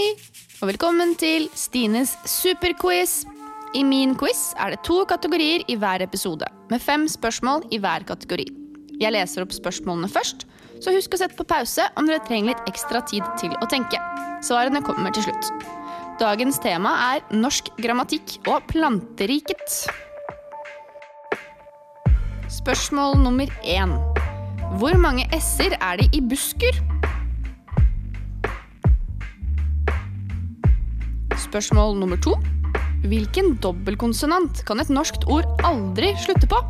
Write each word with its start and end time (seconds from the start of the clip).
og 0.00 0.68
velkommen 0.68 1.14
til 1.18 1.46
Stines 1.56 2.14
superquiz. 2.28 3.22
I 3.76 3.82
min 3.86 4.14
quiz 4.18 4.50
er 4.60 4.72
det 4.72 4.82
to 4.86 5.02
kategorier 5.08 5.64
i 5.68 5.76
hver 5.80 6.02
episode, 6.04 6.46
med 6.70 6.82
fem 6.82 7.06
spørsmål 7.08 7.66
i 7.72 7.78
hver 7.82 8.06
kategori. 8.08 8.46
Jeg 9.00 9.12
leser 9.14 9.44
opp 9.44 9.52
spørsmålene 9.56 10.10
først, 10.10 10.46
så 10.80 10.94
husk 10.94 11.14
å 11.14 11.20
sette 11.20 11.36
på 11.38 11.46
pause 11.48 11.84
om 12.00 12.08
dere 12.08 12.22
trenger 12.26 12.52
litt 12.52 12.70
ekstra 12.70 13.02
tid 13.08 13.26
til 13.40 13.52
å 13.60 13.68
tenke. 13.72 14.00
Svarene 14.46 14.82
kommer 14.84 15.12
til 15.16 15.28
slutt. 15.28 15.50
Dagens 16.20 16.60
tema 16.64 16.94
er 17.14 17.24
norsk 17.36 17.72
grammatikk 17.80 18.38
og 18.48 18.64
planteriket. 18.72 19.82
Spørsmål 22.60 23.20
nummer 23.24 23.52
én. 23.64 23.96
Hvor 24.80 24.96
mange 25.00 25.28
s-er 25.40 25.76
er 25.80 26.00
det 26.00 26.10
i 26.16 26.24
busker? 26.24 26.80
Spørsmål 31.50 31.96
nummer 31.98 32.18
to. 32.22 32.36
Hvilken 33.10 33.56
dobbeltkonsonant 33.58 34.60
kan 34.68 34.78
et 34.78 34.90
norskt 34.92 35.24
ord 35.26 35.48
aldri 35.66 36.12
slutte 36.22 36.46
på? 36.46 36.60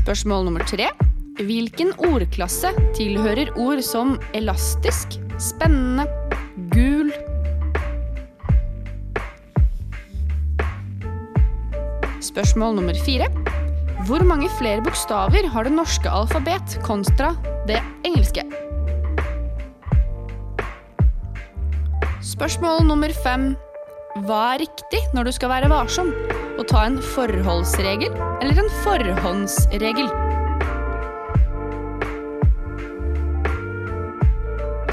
Spørsmål 0.00 0.48
nummer 0.48 0.64
tre. 0.64 0.88
Hvilken 1.36 1.92
ordklasse 2.08 2.72
tilhører 2.96 3.52
ord 3.60 3.84
som 3.84 4.16
elastisk, 4.32 5.18
spennende, 5.36 6.08
gul? 6.72 7.12
Spørsmål 12.24 12.80
nummer 12.80 12.96
fire. 13.04 13.28
Hvor 14.08 14.24
mange 14.24 14.48
flere 14.56 14.80
bokstaver 14.80 15.50
har 15.52 15.68
det 15.68 15.76
norske 15.76 16.08
alfabet 16.08 16.80
kontra 16.88 17.34
det 17.68 17.82
engelske? 18.06 18.46
Spørsmål 22.36 22.82
nummer 22.84 23.08
fem. 23.24 23.44
Hva 24.26 24.38
er 24.52 24.66
riktig 24.66 24.98
når 25.16 25.24
du 25.24 25.30
skal 25.32 25.48
være 25.54 25.70
varsom? 25.72 26.10
Å 26.60 26.66
ta 26.68 26.82
en 26.84 26.98
forholdsregel 27.00 28.12
eller 28.44 28.60
en 28.60 28.68
forhåndsregel? 28.82 30.10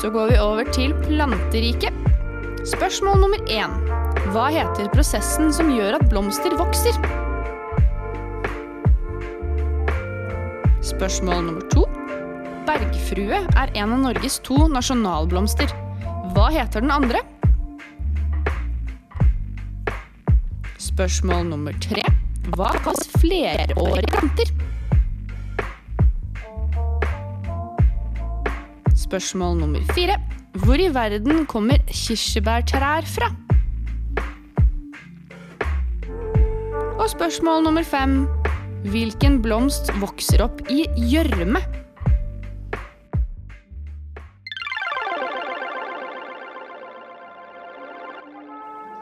Så 0.00 0.08
går 0.16 0.32
vi 0.32 0.40
over 0.40 0.72
til 0.72 0.96
planteriket. 1.04 1.92
Spørsmål 2.72 3.20
nummer 3.26 3.52
én. 3.52 3.76
Hva 4.32 4.48
heter 4.56 4.88
prosessen 4.96 5.52
som 5.52 5.76
gjør 5.76 6.00
at 6.00 6.08
blomster 6.08 6.56
vokser? 6.56 6.96
Spørsmål 10.80 11.50
nummer 11.50 11.68
to. 11.68 11.84
Bergfrue 12.64 13.44
er 13.44 13.76
en 13.76 13.92
av 13.92 14.06
Norges 14.08 14.40
to 14.40 14.70
nasjonalblomster. 14.72 15.82
Hva 16.36 16.50
heter 16.52 16.82
den 16.84 16.90
andre? 16.92 17.22
Spørsmål 20.76 21.46
nummer 21.48 21.72
tre. 21.80 22.02
Hva 22.52 22.74
kalles 22.84 23.08
flerårige 23.14 24.10
planter? 24.12 24.50
Spørsmål 28.92 29.56
nummer 29.62 29.80
fire. 29.96 30.18
Hvor 30.60 30.76
i 30.76 30.90
verden 30.92 31.46
kommer 31.48 31.80
kirsebærtrær 31.88 33.08
fra? 33.08 33.32
Og 37.00 37.08
spørsmål 37.16 37.64
nummer 37.64 37.88
fem. 37.96 38.26
Hvilken 38.92 39.40
blomst 39.40 39.88
vokser 40.04 40.44
opp 40.44 40.60
i 40.68 40.84
gjørme? 41.00 41.64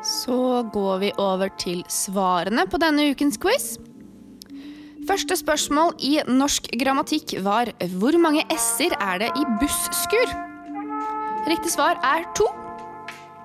Så 0.05 0.63
går 0.69 0.99
vi 1.01 1.11
over 1.17 1.49
til 1.57 1.81
svarene 1.89 2.67
på 2.69 2.77
denne 2.77 3.07
ukens 3.15 3.39
quiz. 3.41 3.79
Første 5.09 5.37
spørsmål 5.37 5.95
i 6.05 6.19
norsk 6.29 6.67
grammatikk 6.81 7.39
var 7.45 7.71
hvor 7.97 8.17
mange 8.21 8.45
s-er 8.53 8.93
er 9.01 9.23
det 9.23 9.31
i 9.41 9.45
busskur? 9.63 10.35
Riktig 11.49 11.73
svar 11.73 11.97
er 12.05 12.27
to. 12.37 12.47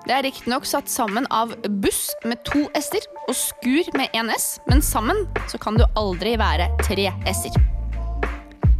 Det 0.04 0.14
er 0.16 0.24
riktignok 0.24 0.68
satt 0.68 0.88
sammen 0.92 1.28
av 1.32 1.54
buss 1.80 2.10
med 2.28 2.40
to 2.48 2.66
s-er 2.76 3.06
og 3.26 3.36
skur 3.36 3.88
med 3.96 4.12
én 4.16 4.28
s, 4.32 4.58
men 4.68 4.84
sammen 4.84 5.24
så 5.48 5.60
kan 5.60 5.80
det 5.80 5.88
aldri 6.00 6.34
være 6.40 6.68
tre 6.84 7.08
s-er. 7.32 7.56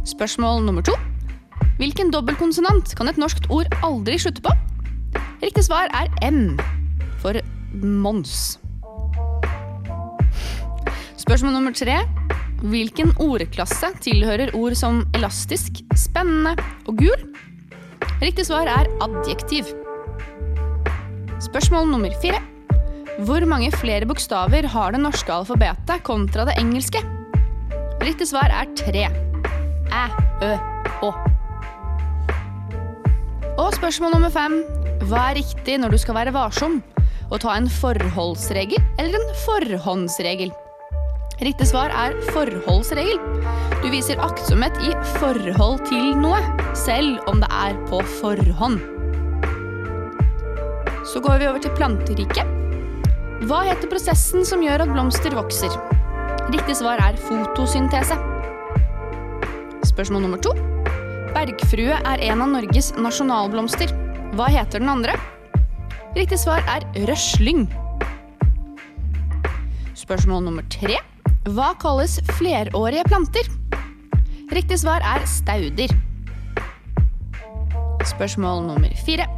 Spørsmål 0.05 0.61
nummer 0.67 0.85
to. 0.85 0.93
Hvilken 1.81 2.13
dobbeltkonsonant 2.13 2.93
kan 2.97 3.09
et 3.09 3.17
norskt 3.21 3.49
ord 3.49 3.69
aldri 3.81 4.19
slutte 4.21 4.45
på? 4.45 4.53
Riktig 5.41 5.65
svar 5.65 5.89
er 5.97 6.13
m 6.29 6.59
for 7.21 7.37
Mons. 7.71 8.59
Spørsmål 11.21 11.53
nummer 11.55 11.75
tre. 11.75 12.01
Hvilken 12.61 13.13
ordklasse 13.23 13.87
tilhører 14.03 14.51
ord 14.57 14.75
som 14.77 15.01
elastisk, 15.17 15.79
spennende 15.97 16.53
og 16.85 16.99
gul? 16.99 17.23
Riktig 18.21 18.45
svar 18.49 18.69
er 18.69 18.89
adjektiv. 19.01 19.71
Spørsmål 21.41 21.87
nummer 21.89 22.13
fire. 22.21 22.41
Hvor 23.25 23.43
mange 23.47 23.71
flere 23.73 24.05
bokstaver 24.09 24.67
har 24.67 24.93
det 24.93 25.01
norske 25.01 25.33
alfabetet 25.33 26.03
kontra 26.05 26.45
det 26.49 26.59
engelske? 26.61 27.01
Riktig 28.03 28.27
svar 28.29 28.51
er 28.51 28.69
tre. 28.77 29.07
Æ, 29.91 30.05
ø, 30.43 30.53
å. 31.07 31.11
Og 33.61 33.73
spørsmål 33.77 34.17
nummer 34.17 34.33
fem. 34.33 34.61
Hva 35.07 35.31
er 35.31 35.39
riktig 35.41 35.79
når 35.81 35.95
du 35.95 36.01
skal 36.01 36.17
være 36.19 36.33
varsom? 36.35 36.81
Å 37.31 37.37
ta 37.39 37.53
en 37.55 37.69
forholdsregel 37.71 38.81
eller 38.99 39.15
en 39.15 39.37
forhåndsregel? 39.45 40.49
Riktig 41.41 41.69
svar 41.69 41.93
er 41.95 42.17
forholdsregel. 42.35 43.21
Du 43.79 43.87
viser 43.93 44.19
aktsomhet 44.19 44.75
i 44.83 44.91
forhold 45.15 45.85
til 45.87 46.11
noe, 46.19 46.41
selv 46.75 47.23
om 47.31 47.39
det 47.39 47.47
er 47.55 47.79
på 47.87 48.01
forhånd. 48.19 48.83
Så 51.07 51.23
går 51.23 51.39
vi 51.39 51.47
over 51.47 51.63
til 51.63 51.73
planteriket. 51.79 52.51
Hva 53.47 53.63
heter 53.65 53.89
prosessen 53.89 54.43
som 54.45 54.61
gjør 54.61 54.83
at 54.83 54.91
blomster 54.91 55.33
vokser? 55.33 55.71
Riktig 56.51 56.75
svar 56.83 56.99
er 56.99 57.17
fotosyntese. 57.31 58.19
Spørsmål 59.87 60.27
nummer 60.27 60.43
to. 60.43 60.51
Bergfrue 61.31 61.95
er 61.95 62.27
en 62.27 62.43
av 62.43 62.57
Norges 62.59 62.91
nasjonalblomster. 62.99 63.95
Hva 64.35 64.51
heter 64.51 64.83
den 64.83 64.91
andre? 64.99 65.15
Riktig 66.11 66.41
svar 66.41 66.59
er 66.67 66.83
røsling. 67.07 67.69
Spørsmål 69.95 70.43
nummer 70.43 70.65
tre. 70.67 70.97
Hva 71.47 71.69
kalles 71.79 72.17
flerårige 72.35 73.05
planter? 73.07 73.47
Riktig 74.51 74.81
svar 74.83 74.99
er 75.07 75.23
stauder. 75.23 75.95
Spørsmål 78.03 78.67
nummer 78.67 78.91
fire. 79.05 79.29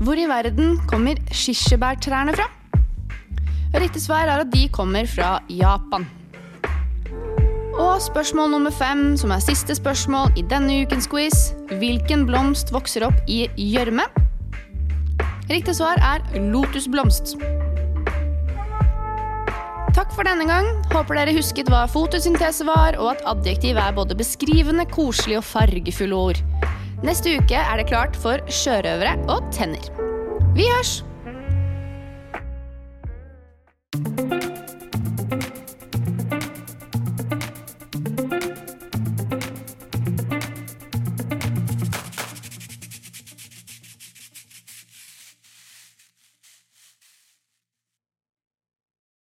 Hvor 0.00 0.16
i 0.16 0.24
verden 0.24 0.80
kommer 0.88 1.20
kirsebærtrærne 1.28 2.32
fra? 2.32 2.48
Riktig 3.76 4.06
svar 4.08 4.24
er 4.24 4.46
at 4.46 4.52
de 4.54 4.68
kommer 4.72 5.04
fra 5.04 5.42
Japan. 5.52 6.08
Og 7.76 8.00
spørsmål 8.00 8.56
nummer 8.56 8.72
fem, 8.72 9.10
som 9.20 9.36
er 9.36 9.44
siste 9.44 9.76
spørsmål 9.76 10.32
i 10.36 10.48
denne 10.48 10.80
ukens 10.86 11.12
quiz. 11.12 11.52
Hvilken 11.76 12.24
blomst 12.24 12.72
vokser 12.72 13.04
opp 13.04 13.20
i 13.28 13.44
gjørme? 13.60 14.08
Riktig 15.46 15.76
svar 15.78 16.00
er 16.02 16.24
lotusblomst. 16.50 17.36
Takk 19.94 20.10
for 20.12 20.26
denne 20.26 20.44
gang. 20.48 20.66
Håper 20.90 21.20
dere 21.20 21.36
husket 21.36 21.70
hva 21.70 21.84
fotosyntese 21.88 22.66
var, 22.66 22.98
og 22.98 23.14
at 23.14 23.22
adjektiv 23.30 23.78
er 23.78 23.94
både 23.94 24.18
beskrivende, 24.18 24.88
koselig 24.90 25.38
og 25.38 25.46
fargefulle 25.46 26.18
ord. 26.18 26.42
Neste 27.06 27.38
uke 27.38 27.62
er 27.62 27.78
det 27.78 27.86
klart 27.92 28.18
for 28.18 28.42
sjørøvere 28.50 29.14
og 29.30 29.46
tenner. 29.54 29.86
Vi 30.58 30.66
hørs! 30.66 31.05